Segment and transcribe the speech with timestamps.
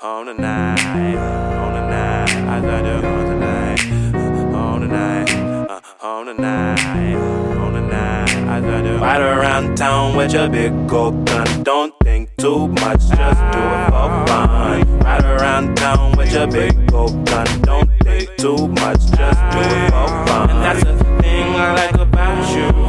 [0.00, 2.30] on the night, on the night.
[2.30, 5.30] I got you on tonight, on the night,
[5.70, 7.14] uh, on the night,
[7.56, 8.28] on the night.
[8.48, 11.62] I you right around town with your big gold gun.
[11.62, 14.98] Don't think too much, just do it for fun.
[15.00, 17.46] Right around town with your big gold gun.
[17.62, 20.50] Don't think too much, just do it for fun.
[20.50, 22.82] And that's the thing I like about you.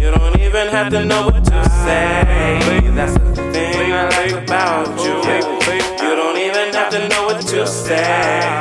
[0.00, 2.80] You don't even have to know what to say.
[2.94, 4.88] That's the thing I like about.
[5.04, 5.45] You
[7.86, 8.58] say.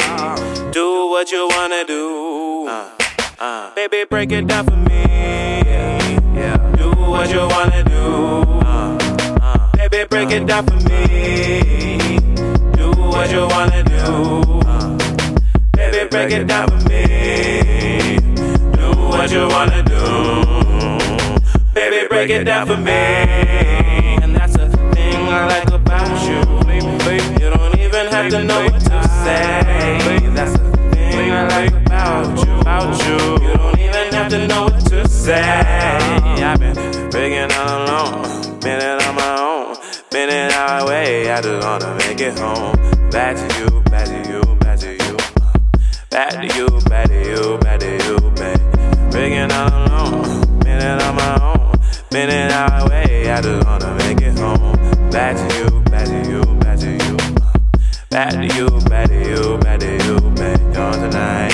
[0.72, 2.68] Do what you wanna do.
[3.40, 5.04] Uh, Baby, break it down for me.
[6.78, 8.44] Do what you wanna do.
[8.62, 9.72] Uh.
[9.78, 12.20] Baby, break it down for me.
[12.78, 14.62] Do what you wanna do.
[15.74, 18.20] Baby, break it down for me.
[18.78, 20.02] Do what you wanna do.
[21.74, 22.92] Baby, break it down for me.
[24.24, 26.42] And that's the thing I like about you.
[27.40, 32.56] You don't even have to know what to That's the thing I like about you.
[33.06, 33.58] You.
[33.58, 35.42] Don't even have to know what to say.
[35.42, 39.78] I've been breaking all alone, been it on my own,
[40.12, 41.32] been it our way.
[41.32, 42.76] I just wanna make it home.
[43.10, 45.18] Back to you, back to you, back to you.
[46.12, 48.18] Back to you, back to you, back to you.
[49.10, 51.80] Breaking all alone, been it on my own,
[52.12, 53.32] been it our way.
[53.32, 54.76] I just wanna make it home.
[55.10, 57.25] Back to you, back to you, back to you.
[58.16, 60.78] Back to you, back to you, back to you, babe.
[60.78, 61.52] On tonight,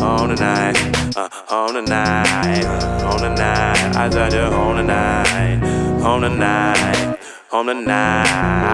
[0.00, 3.96] on the night, uh, on the night, uh, on the night.
[3.96, 5.64] I said you on the night,
[6.04, 7.18] on the night,
[7.50, 8.70] on the night.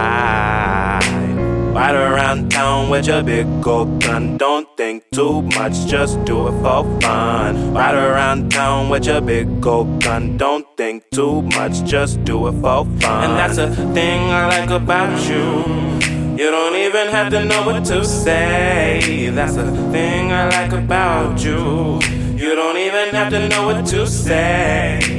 [1.73, 4.37] Ride around town with your big gold gun.
[4.37, 7.73] Don't think too much, just do it for fun.
[7.73, 10.37] Ride around town with your big gold gun.
[10.37, 13.25] Don't think too much, just do it for fun.
[13.25, 15.96] And that's the thing I like about you.
[16.37, 19.31] You don't even have to know what to say.
[19.31, 21.99] That's the thing I like about you.
[22.37, 25.16] You don't even have to know what to say.